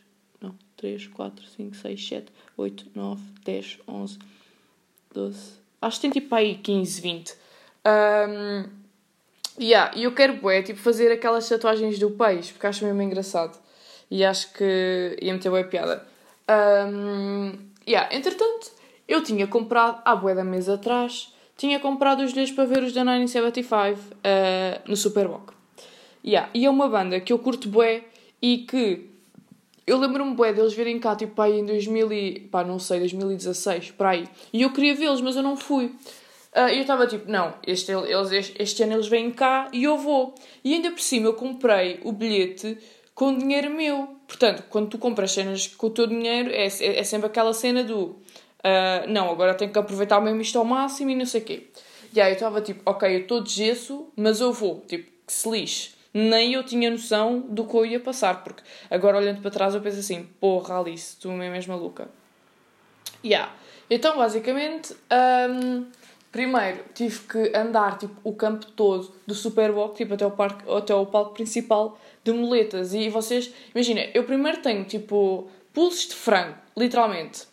[0.42, 4.18] Não, três, quatro, cinco, seis, sete, oito, nove, dez, onze,
[5.14, 5.58] doze...
[5.80, 7.34] Acho que tem tipo aí 15, 20.
[7.86, 8.70] Um,
[9.62, 13.60] yeah, e eu quero, bué, tipo, fazer aquelas tatuagens do peixe, porque acho mesmo engraçado.
[14.10, 16.04] E acho que ia meter bué piada.
[16.50, 17.54] Um,
[17.88, 18.72] yeah, entretanto,
[19.08, 22.94] eu tinha comprado, há bué da mesa atrás, tinha comprado os dois para ver os
[22.94, 25.54] da 975 uh, no Superboc.
[26.24, 28.04] Yeah, e é uma banda que eu curto bué
[28.42, 29.10] e que
[29.88, 32.40] eu lembro-me bué deles virem cá, tipo, aí em 2000 e...
[32.52, 34.28] pá, não sei, 2016, para aí.
[34.52, 35.86] E eu queria vê-los, mas eu não fui.
[36.54, 39.98] Uh, eu estava tipo, não, este, eles, este, este ano eles vêm cá e eu
[39.98, 40.36] vou.
[40.64, 42.78] E ainda por cima eu comprei o bilhete
[43.16, 44.17] com dinheiro meu.
[44.28, 47.84] Portanto, quando tu compras cenas com o teu dinheiro, é, é, é sempre aquela cena
[47.84, 48.18] do...
[48.60, 51.68] Uh, não, agora tenho que aproveitar mesmo isto ao máximo e não sei o quê.
[52.14, 54.84] E aí eu estava tipo, ok, eu estou de gesso, mas eu vou.
[54.88, 59.18] Tipo, que se lixe nem eu tinha noção do que eu ia passar, porque agora
[59.18, 62.10] olhando para trás eu penso assim, porra Alice, tu mesmo és maluca.
[63.24, 63.54] Yeah.
[63.90, 64.96] Então, basicamente,
[65.50, 65.86] um,
[66.32, 70.96] primeiro tive que andar tipo, o campo todo do Superboc, tipo, até o, parque, até
[70.96, 72.00] o palco principal
[72.32, 72.94] de moletas.
[72.94, 77.44] E vocês, imagina, eu primeiro tenho tipo pulsos de frango, literalmente.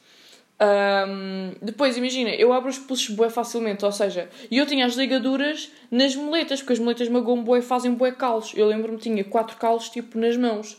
[0.61, 4.95] Um, depois, imagina, eu abro os pulsos bué facilmente, ou seja, e eu tinha as
[4.95, 8.53] ligaduras nas moletas, porque as moletas magoam bué fazem bué calos.
[8.55, 10.79] Eu lembro-me tinha quatro calos, tipo, nas mãos.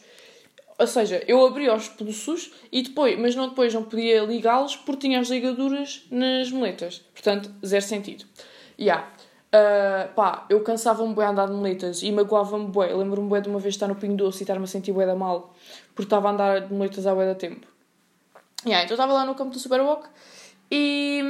[0.77, 5.07] Ou seja, eu abria os pulsos e depois, mas não depois não podia ligá-los porque
[5.07, 7.01] tinha as ligaduras nas moletas.
[7.13, 8.25] Portanto, zero sentido.
[8.77, 9.09] Yeah.
[9.55, 12.93] Uh, pá, eu cansava-me bué a andar de moletas e magoava-me bué.
[12.93, 15.15] Lembro-me bué de uma vez estar no Pingo Doce e estar-me a sentir bué da
[15.15, 15.53] mal
[15.93, 17.65] porque estava a andar de moletas há bué da tempo.
[18.65, 20.09] Yeah, então estava lá no campo do Superwalk
[20.69, 21.21] e,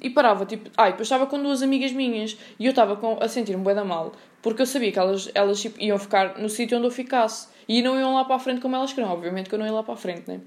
[0.00, 3.62] e parava, tipo, ai, depois estava com duas amigas minhas e eu estava a sentir-me
[3.62, 6.86] bué da mal porque eu sabia que elas, elas tipo, iam ficar no sítio onde
[6.86, 9.12] eu ficasse e não iam lá para a frente como elas queriam.
[9.12, 10.40] Obviamente que eu não ia lá para a frente, né?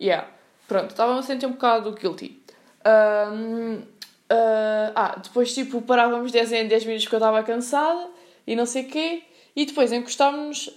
[0.00, 0.26] Yeah.
[0.66, 2.40] Pronto, estava-me a sentir um bocado guilty.
[2.86, 3.82] Um,
[4.32, 8.08] uh, ah, depois tipo parávamos 10 em 10 minutos porque eu estava cansada
[8.46, 9.22] e não sei o quê.
[9.54, 10.70] E depois encostámos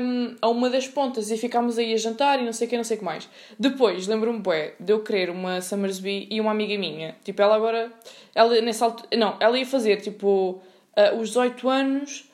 [0.00, 2.76] um, a uma das pontas e ficámos aí a jantar e não sei o que,
[2.76, 3.28] não sei o que mais.
[3.58, 7.16] Depois, lembro-me, bué, de eu querer uma Summersby e uma amiga minha.
[7.24, 7.92] Tipo, ela agora...
[8.32, 9.08] Ela, nessa altura...
[9.16, 10.62] Não, ela ia fazer, tipo,
[10.96, 12.30] uh, os 18 anos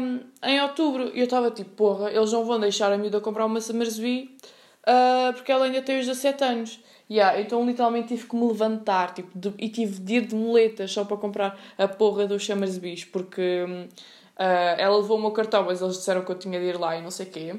[0.00, 1.10] um, em outubro.
[1.14, 4.34] E eu estava tipo, porra, eles não vão deixar a miúda comprar uma Summersby
[4.80, 6.80] uh, porque ela ainda tem os 17 anos.
[7.10, 10.92] Yeah, então literalmente tive que me levantar tipo, de, e tive de ir de moletas
[10.92, 13.64] só para comprar a porra dos Summersbys porque...
[14.38, 16.96] Uh, ela levou o meu cartão, mas eles disseram que eu tinha de ir lá
[16.96, 17.54] e não sei o quê.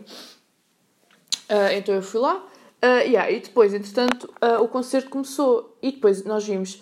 [1.52, 2.38] Uh, então eu fui lá.
[2.84, 5.78] Uh, yeah, e depois, entretanto, uh, o concerto começou.
[5.82, 6.82] E depois nós vimos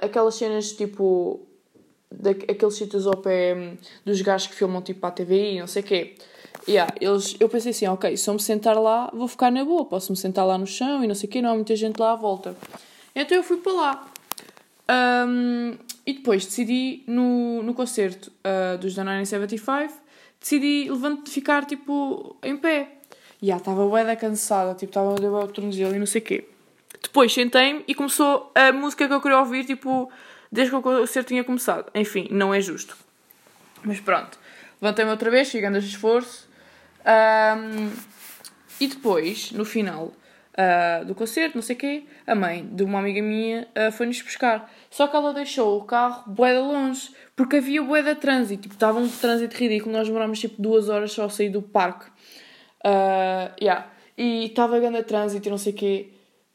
[0.00, 1.44] aquelas cenas tipo.
[2.48, 5.66] aqueles sítios ao pé um, dos gajos que filmam tipo para a TV e não
[5.66, 6.14] sei o quê.
[6.68, 9.84] Yeah, eles, eu pensei assim, ok, se eu me sentar lá, vou ficar na boa,
[9.84, 11.98] posso me sentar lá no chão e não sei o quê, não há muita gente
[11.98, 12.56] lá à volta.
[13.14, 14.08] Então eu fui para lá.
[15.26, 19.94] Um, e depois decidi, no, no concerto uh, dos The 975,
[20.40, 22.88] decidi levantar, ficar tipo em pé.
[23.40, 26.48] E já estava bué cansada, tipo, estava a o tornozelo e não sei o quê.
[27.02, 30.10] Depois sentei-me e começou a música que eu queria ouvir, tipo,
[30.52, 31.90] desde que o concerto tinha começado.
[31.94, 32.96] Enfim, não é justo.
[33.82, 34.38] Mas pronto.
[34.80, 36.48] Levantei-me outra vez, chegando a esforço.
[37.04, 37.90] Um,
[38.80, 40.12] e depois, no final,
[40.54, 44.20] uh, do concerto, não sei o quê, a mãe de uma amiga minha uh, foi-nos
[44.22, 44.72] buscar.
[44.90, 48.74] Só que ela deixou o carro bué de longe, porque havia bué de trânsito, tipo,
[48.74, 52.08] estava um trânsito ridículo, nós demorámos tipo duas horas só a sair do parque.
[52.84, 53.90] Uh, yeah.
[54.16, 56.08] E estava grande trânsito e não sei o quê.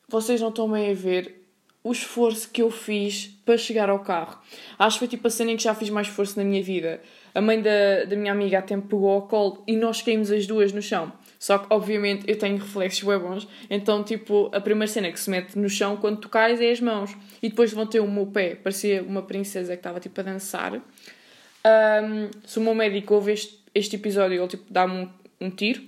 [0.07, 1.43] Vocês não estão bem a ver
[1.83, 4.39] o esforço que eu fiz para chegar ao carro.
[4.77, 7.01] Acho que foi tipo a cena em que já fiz mais esforço na minha vida.
[7.35, 10.47] A mãe da, da minha amiga a tempo pegou ao colo e nós caímos as
[10.47, 11.11] duas no chão.
[11.37, 13.47] Só que, obviamente, eu tenho reflexos bem bons.
[13.69, 16.79] Então, tipo, a primeira cena que se mete no chão quando tu cais é as
[16.79, 17.15] mãos.
[17.43, 18.55] E depois levantei o meu pé.
[18.55, 20.73] Parecia uma princesa que estava, tipo, a dançar.
[20.75, 25.09] Um, se o meu médico ouve este, este episódio, ele, tipo, dá-me um,
[25.41, 25.83] um, tiro.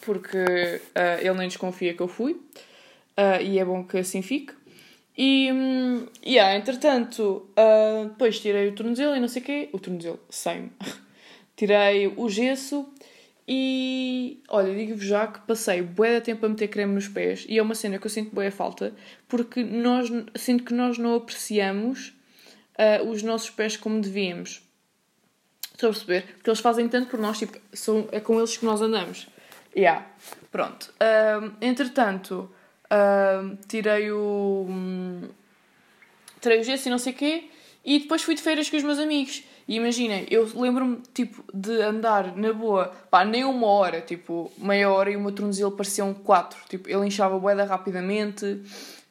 [0.00, 2.32] Porque uh, ele nem desconfia que eu fui.
[2.32, 4.57] Uh, e é bom que assim fique.
[5.18, 9.68] E, um, yeah, entretanto, uh, depois tirei o tornozelo e não sei o quê.
[9.72, 10.70] O tornozelo, sem.
[11.56, 12.88] tirei o gesso
[13.50, 17.58] e olha, digo-vos já que passei bué de tempo a meter creme nos pés e
[17.58, 18.94] é uma cena que eu sinto bué falta
[19.26, 22.14] porque nós sinto que nós não apreciamos
[22.78, 24.62] uh, os nossos pés como devíamos.
[25.72, 26.34] Estou a perceber?
[26.34, 29.26] Porque eles fazem tanto por nós, tipo, são, é com eles que nós andamos.
[29.76, 30.06] Yeah.
[30.52, 30.92] Pronto.
[30.94, 32.50] Uh, entretanto,
[32.92, 34.66] uh, tirei o.
[34.68, 35.22] Um,
[36.40, 37.50] tirei o gesso e não sei o quê
[37.88, 39.42] e depois fui de feiras com os meus amigos.
[39.66, 44.90] E imaginem, eu lembro-me, tipo, de andar na boa, pá, nem uma hora, tipo, meia
[44.90, 46.58] hora e o meu tornozelo pareciam quatro.
[46.68, 48.62] Tipo, ele inchava boeda rapidamente.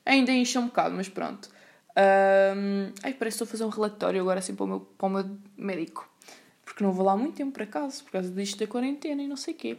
[0.06, 1.50] Ainda incha um bocado, mas pronto.
[1.98, 5.08] Um, ai, parece que estou a fazer um relatório agora assim para o meu, para
[5.08, 6.08] o meu médico.
[6.64, 9.38] Porque não vou lá muito tempo, por acaso, por causa disto da quarentena e não
[9.38, 9.78] sei o quê.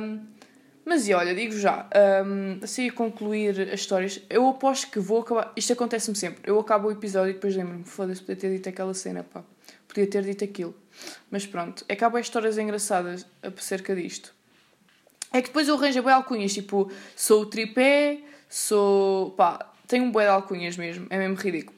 [0.00, 0.20] Um,
[0.84, 1.88] mas e olha, digo já,
[2.26, 5.52] um, assim a concluir as histórias, eu aposto que vou acabar.
[5.56, 6.42] Isto acontece-me sempre.
[6.44, 9.42] Eu acabo o episódio e depois lembro-me, foda-se, podia ter dito aquela cena, pá.
[9.88, 10.74] Podia ter dito aquilo.
[11.30, 14.34] Mas pronto, acabo as histórias engraçadas acerca disto.
[15.32, 19.30] É que depois eu arranjo bem alcunhas, tipo, sou o tripé, sou.
[19.32, 21.76] pá, tenho um boi de alcunhas mesmo, é mesmo ridículo.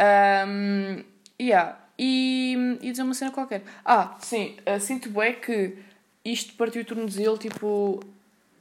[0.00, 1.04] Um,
[1.40, 1.78] yeah.
[1.98, 3.62] E, e dizer uma cena qualquer.
[3.84, 5.76] Ah, sim, uh, sinto bem que
[6.24, 8.00] isto partiu o tornozelo, tipo,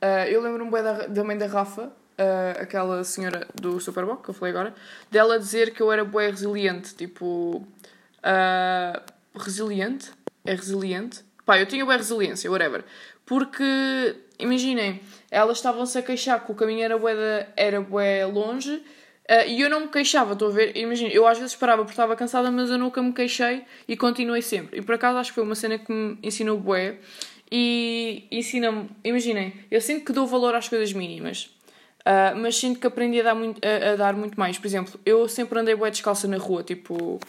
[0.02, 4.30] Uh, eu lembro-me bem da, da mãe da Rafa, uh, aquela senhora do Superboc que
[4.30, 4.74] eu falei agora,
[5.12, 7.68] dela dizer que eu era bué resiliente, tipo.
[8.20, 9.02] Uh,
[9.36, 10.12] resiliente?
[10.46, 11.24] É resiliente?
[11.46, 12.84] Pá, eu tinha bué resiliência, whatever.
[13.26, 18.74] Porque, imaginem, elas estavam-se a queixar que o caminho era bué, de, era bué longe
[18.76, 20.76] uh, e eu não me queixava, estou a ver?
[20.78, 24.42] Imaginem, eu às vezes parava porque estava cansada, mas eu nunca me queixei e continuei
[24.42, 24.80] sempre.
[24.80, 26.98] E por acaso acho que foi uma cena que me ensinou bué
[27.52, 28.90] e ensina-me.
[29.04, 31.56] Imaginem, eu sinto que dou valor às coisas mínimas,
[32.02, 34.58] uh, mas sinto que aprendi a dar, muito, a, a, dar muito mais.
[34.58, 37.20] Por exemplo, eu sempre andei bué descalça na rua, tipo.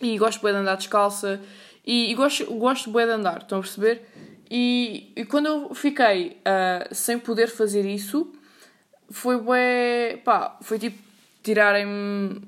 [0.00, 1.40] E gosto bué de andar descalça.
[1.84, 4.02] E, e gosto, gosto bué de andar, estão a perceber?
[4.50, 8.32] E, e quando eu fiquei uh, sem poder fazer isso,
[9.10, 10.20] foi bué.
[10.24, 10.98] pá, foi tipo
[11.42, 12.42] tirarem-me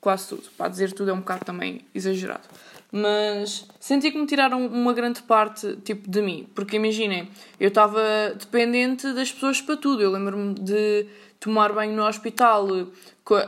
[0.00, 0.50] quase tudo.
[0.56, 2.46] Para dizer tudo é um bocado também exagerado.
[2.96, 6.46] Mas senti que me tiraram uma grande parte tipo, de mim.
[6.54, 7.28] Porque imaginem,
[7.58, 8.00] eu estava
[8.38, 10.00] dependente das pessoas para tudo.
[10.00, 11.04] Eu lembro-me de
[11.40, 12.68] tomar banho no hospital,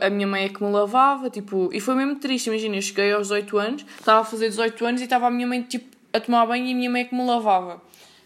[0.01, 3.13] a minha mãe é que me lavava, tipo, e foi mesmo triste, imagina, eu cheguei
[3.13, 6.19] aos 18 anos, estava a fazer 18 anos e estava a minha mãe, tipo, a
[6.19, 7.81] tomar banho e a minha mãe é que me lavava.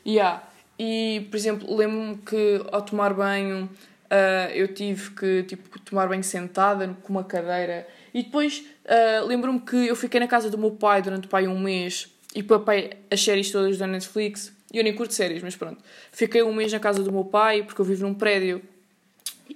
[0.06, 0.42] Yeah.
[0.80, 6.24] E, por exemplo, lembro-me que ao tomar banho uh, eu tive que, tipo, tomar banho
[6.24, 10.72] sentada com uma cadeira e depois uh, lembro-me que eu fiquei na casa do meu
[10.72, 14.54] pai durante pai um mês e papai as séries todas da Netflix.
[14.74, 15.82] E eu nem curto séries, mas pronto.
[16.12, 18.62] Fiquei um mês na casa do meu pai porque eu vivo num prédio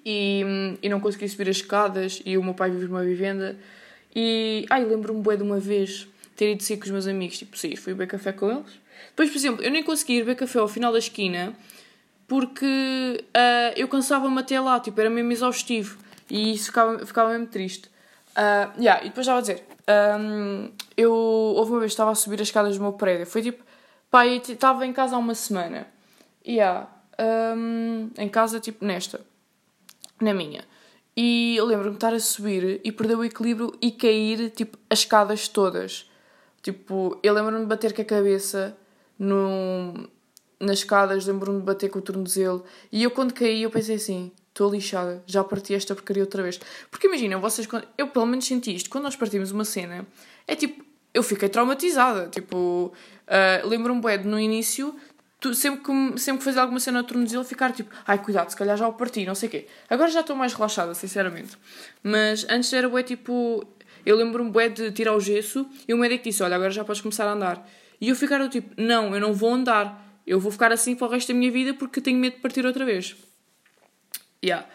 [0.05, 0.43] e,
[0.81, 3.57] e não consegui subir as escadas e o meu pai vive numa vivenda.
[4.13, 7.57] E, ai, lembro-me bué de uma vez ter ido sair com os meus amigos, tipo,
[7.57, 8.79] sim, fui beber café com eles.
[9.09, 11.53] Depois, por exemplo, eu nem consegui ir beber café ao final da esquina
[12.27, 15.97] porque uh, eu cansava-me até lá, tipo, era mesmo exaustivo
[16.29, 17.89] e isso ficava, ficava mesmo triste.
[18.35, 19.63] Uh, yeah, e depois estava a dizer,
[20.19, 23.63] um, eu houve uma vez estava a subir as escadas do meu prédio, foi tipo,
[24.11, 25.87] pá, estava em casa há uma semana,
[26.45, 26.89] yeah,
[27.55, 29.21] um, em casa, tipo, nesta
[30.19, 30.63] na minha.
[31.15, 34.99] E eu lembro-me de estar a subir e perder o equilíbrio e cair, tipo, as
[34.99, 36.09] escadas todas.
[36.61, 38.75] Tipo, eu lembro-me de bater com a cabeça
[39.17, 40.09] no,
[40.59, 42.65] nas escadas, lembro-me de bater com o tornozelo.
[42.91, 46.59] E eu, quando caí, eu pensei assim: estou lixada, já parti esta porcaria outra vez.
[46.89, 50.07] Porque imagina, vocês, eu pelo menos senti isto, quando nós partimos uma cena,
[50.47, 52.29] é tipo, eu fiquei traumatizada.
[52.29, 52.93] Tipo,
[53.27, 54.95] uh, lembro-me, bem, no início,
[55.41, 58.55] tu, sempre, que, sempre que fazia alguma cena no tornozelo, ficar tipo, ai cuidado, se
[58.55, 59.67] calhar já o parti, não sei o quê.
[59.89, 61.57] Agora já estou mais relaxada, sinceramente.
[62.01, 63.67] Mas antes era bué tipo.
[64.05, 67.01] Eu lembro-me bué de tirar o gesso e o médico disse: Olha, agora já podes
[67.01, 67.67] começar a andar.
[67.99, 70.03] E eu ficar tipo: Não, eu não vou andar.
[70.25, 72.65] Eu vou ficar assim para o resto da minha vida porque tenho medo de partir
[72.65, 73.15] outra vez.
[74.45, 74.67] Yeah.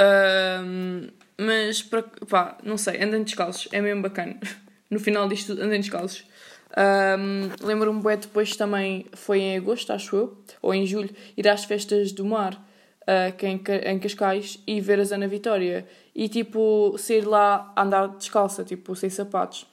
[0.00, 1.08] Um,
[1.38, 4.38] mas, para, pá, não sei, andem descalços, é mesmo bacana.
[4.88, 6.24] No final disto andem descalços.
[6.78, 11.64] Um, Lembro-me bem depois também, foi em agosto, acho eu, ou em julho, ir às
[11.64, 15.88] festas do mar, uh, em, em Cascais, e ver a Ana Vitória.
[16.14, 19.66] E tipo, sair lá andar descalça, tipo, sem sapatos.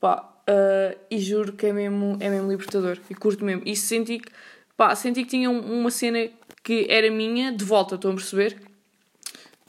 [0.00, 2.98] Pá, uh, e juro que é mesmo, é mesmo libertador.
[3.08, 3.62] E curto mesmo.
[3.64, 4.32] E senti que,
[4.76, 6.28] pá, senti que tinha uma cena
[6.64, 8.67] que era minha, de volta, estão a perceber?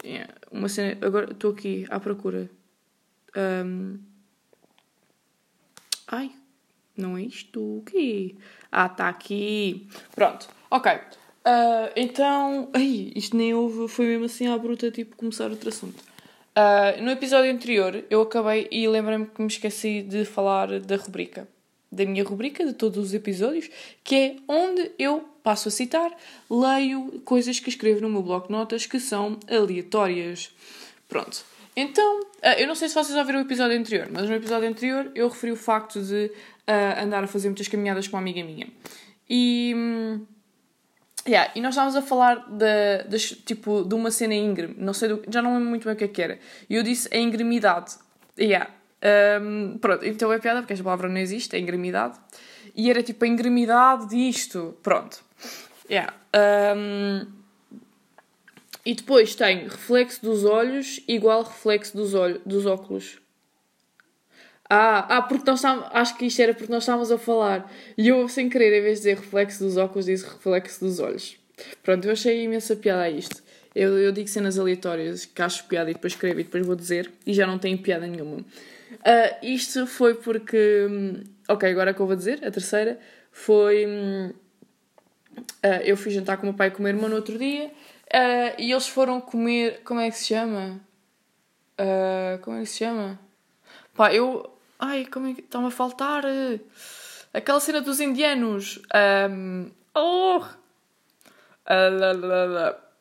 [0.04, 2.50] Yeah, uma cena, agora estou aqui à procura.
[3.36, 4.00] Um...
[6.08, 6.32] Ai,
[6.98, 7.60] não é isto?
[7.60, 8.36] O quê?
[8.72, 9.88] Ah, está aqui.
[10.16, 10.48] Pronto.
[10.72, 10.92] Ok.
[10.92, 12.70] Uh, então.
[12.74, 13.88] Ai, isto nem houve.
[13.88, 16.02] Foi mesmo assim à bruta, tipo, começar outro assunto.
[16.58, 21.48] Uh, no episódio anterior, eu acabei e lembrei-me que me esqueci de falar da rubrica.
[21.92, 23.70] Da minha rubrica, de todos os episódios,
[24.04, 26.16] que é onde eu passo a citar,
[26.50, 30.52] leio coisas que escrevo no meu bloco de notas que são aleatórias.
[31.08, 31.44] Pronto.
[31.76, 35.12] Então, ah, eu não sei se vocês ouviram o episódio anterior, mas no episódio anterior
[35.16, 38.68] eu referi o facto de uh, andar a fazer muitas caminhadas com uma amiga minha.
[39.30, 39.74] E.
[39.76, 40.26] Hum,
[41.28, 45.10] yeah, e nós estávamos a falar de, de, tipo, de uma cena íngreme, não sei,
[45.10, 46.40] do, já não lembro muito bem o que é que era.
[46.70, 47.96] E eu disse a ingremidade.
[48.38, 48.70] Yeah.
[49.42, 52.18] Um, pronto, então é piada porque esta palavra não existe, é ingremidade.
[52.76, 54.78] E era tipo a ingremidade disto.
[54.84, 55.24] Pronto.
[55.90, 56.14] Yeah.
[56.76, 57.26] Um,
[58.86, 63.20] e depois tem reflexo dos olhos igual reflexo dos, olhos, dos óculos.
[64.70, 65.90] Ah, ah, porque nós estávamos.
[65.92, 67.72] Acho que isto era porque nós estávamos a falar.
[67.98, 71.38] E eu, sem querer, em vez de dizer reflexo dos óculos, disse reflexo dos olhos.
[71.82, 73.42] Pronto, eu achei imensa piada a isto.
[73.74, 77.12] Eu, eu digo cenas aleatórias que acho piada e depois escrevo e depois vou dizer
[77.26, 78.44] e já não tem piada nenhuma.
[78.94, 80.88] Uh, isto foi porque.
[80.90, 83.00] Hum, ok, agora é que eu vou dizer, a terceira
[83.32, 83.86] foi.
[83.86, 87.38] Uh, eu fui jantar com o meu pai e com o meu irmão no outro
[87.38, 87.72] dia
[88.10, 89.82] Uh, e eles foram comer.
[89.84, 90.82] Como é que se chama?
[92.42, 93.20] Como é que se chama?
[93.96, 94.52] Pá, eu.
[94.80, 95.42] Ai, como é que.
[95.42, 96.24] Está-me a faltar.
[97.32, 98.82] Aquela cena dos indianos.
[99.30, 100.44] Um, oh!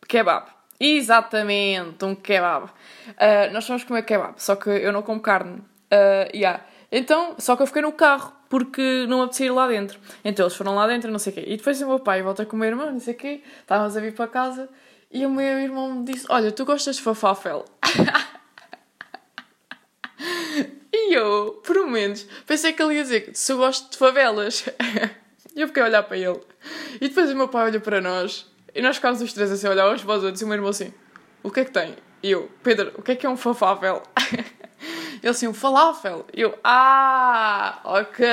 [0.07, 0.51] Kebab.
[0.79, 2.66] Exatamente, um kebab.
[2.66, 5.62] Uh, nós fomos comer kebab, só que eu não como carne.
[5.92, 6.64] Uh, yeah.
[6.90, 9.98] Então, só que eu fiquei no carro porque não apetecia ir lá dentro.
[10.24, 11.44] Então eles foram lá dentro, não sei o quê.
[11.46, 13.42] E depois o meu pai volta com o meu irmão, não sei o quê.
[13.61, 14.68] Estávamos a vir para casa
[15.11, 17.64] e o meu irmão me disse: Olha, tu gostas de falafel?
[20.92, 24.66] e eu, por menos, pensei que ele ia dizer: Se eu gosto de favelas.
[25.55, 26.40] e eu fiquei a olhar para ele.
[27.01, 28.46] E depois o meu pai olha para nós.
[28.74, 30.40] E nós ficámos os três assim a olhar uns para os outros.
[30.40, 30.92] E o meu irmão assim:
[31.42, 31.96] O que é que tem?
[32.22, 34.03] E eu: Pedro, o que é que é um falafel?
[35.22, 36.24] Ele assim, um falafel.
[36.33, 38.26] Eu, ah, ok.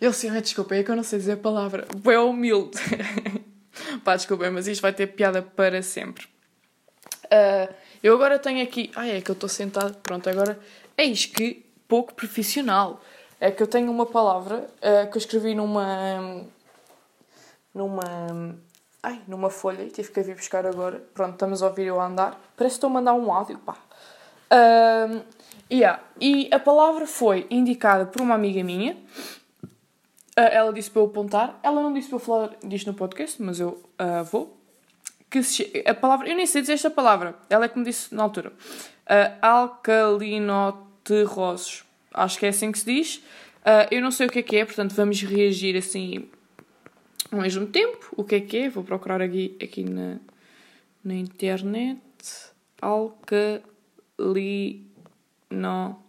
[0.00, 1.86] Ele assim, desculpa, é que eu não sei dizer a palavra.
[1.96, 2.78] Bem humilde.
[4.04, 6.26] Pá, desculpem, mas isto vai ter piada para sempre.
[7.26, 8.90] Uh, eu agora tenho aqui.
[8.94, 9.96] Ai, é que eu estou sentado.
[9.98, 10.58] Pronto, agora
[11.00, 13.00] Eis que pouco profissional.
[13.40, 16.44] É que eu tenho uma palavra uh, que eu escrevi numa.
[17.74, 18.02] numa.
[19.02, 21.02] Ai, numa folha e tive que vir buscar agora.
[21.14, 22.38] Pronto, estamos a ouvir eu a andar.
[22.54, 23.78] Parece que estou a mandar um áudio, pá.
[24.52, 25.22] Uh,
[25.70, 26.02] yeah.
[26.20, 28.96] E a palavra foi indicada por uma amiga minha.
[30.38, 31.60] Uh, ela disse para eu apontar.
[31.62, 34.58] Ela não disse para eu falar disto no podcast, mas eu uh, vou.
[35.28, 36.26] Que se, a palavra.
[36.28, 37.34] Eu nem sei dizer esta palavra.
[37.48, 38.50] Ela é que me disse na altura.
[38.50, 38.52] Uh,
[39.40, 41.84] alcalinoterrosos.
[42.12, 43.22] Acho que é assim que se diz.
[43.60, 46.28] Uh, eu não sei o que é que é, portanto vamos reagir assim
[47.30, 48.06] ao mesmo tempo.
[48.16, 48.68] O que é que é?
[48.68, 50.16] Vou procurar aqui, aqui na,
[51.04, 52.00] na internet.
[55.50, 56.04] Alcalino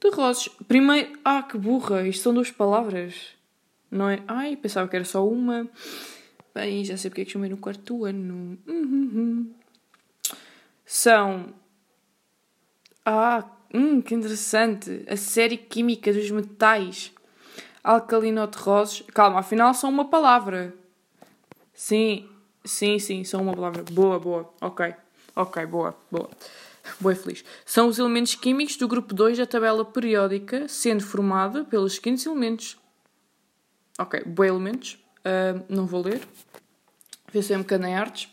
[0.00, 0.48] de rosas.
[0.66, 1.18] Primeiro.
[1.24, 2.06] Ah, que burra!
[2.06, 3.14] Isto são duas palavras.
[3.90, 4.22] Não é?
[4.28, 5.68] Ai, pensava que era só uma.
[6.54, 8.58] Bem, já sei porque é que chamei no quarto ano.
[8.66, 9.52] Uhum.
[10.84, 11.54] São.
[13.04, 15.04] Ah, hum, que interessante.
[15.08, 17.12] A série química dos metais.
[17.82, 19.04] Alcalinoterrosos.
[19.14, 20.74] Calma, afinal são uma palavra.
[21.72, 22.28] Sim,
[22.64, 23.82] sim, sim, são uma palavra.
[23.84, 24.52] Boa, boa.
[24.60, 24.94] Ok.
[25.38, 26.28] Ok, boa, boa.
[26.98, 27.44] Boa feliz.
[27.64, 32.76] São os elementos químicos do grupo 2 da tabela periódica, sendo formada pelos seguintes elementos.
[33.96, 34.98] Ok, boa elementos.
[35.18, 36.20] Uh, não vou ler.
[37.32, 38.28] Vê se é um bocado em artes.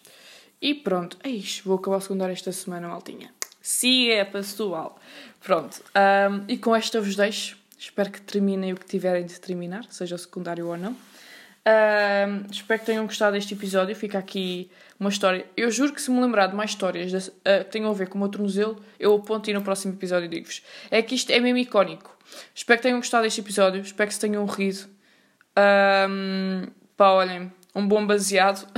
[0.59, 1.67] E pronto, é isto.
[1.67, 3.31] Vou acabar o secundário esta semana, maltinha.
[3.61, 4.99] Siga, pessoal.
[5.41, 5.83] Pronto.
[5.95, 7.55] Um, e com esta vos deixo.
[7.77, 10.97] Espero que terminem o que tiverem de terminar, seja o secundário ou não.
[12.51, 13.95] Espero que tenham gostado deste episódio.
[13.95, 15.45] Fica aqui uma história.
[15.57, 17.33] Eu juro que se me lembrar de mais histórias uh,
[17.65, 20.61] que tenham a ver com o meu tornozelo, eu aponto e no próximo episódio digo-vos.
[20.89, 22.15] É que isto é mesmo icónico.
[22.53, 23.81] Espero que tenham gostado deste episódio.
[23.81, 24.87] Espero que se tenham rido.
[25.57, 28.63] Um, pá, olhem, um bom baseado.
[28.63, 28.75] uh,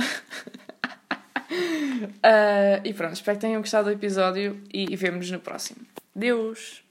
[2.84, 5.80] e pronto, espero que tenham gostado do episódio e, e vemos no próximo.
[6.14, 6.87] Deus!